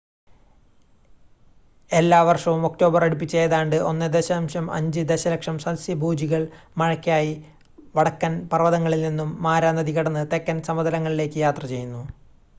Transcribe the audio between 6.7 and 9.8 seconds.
മഴക്കായി വടക്കൻ പർവ്വതങ്ങളിൽ നിന്നും മാരാ